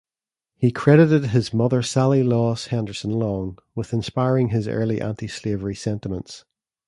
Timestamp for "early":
4.67-4.99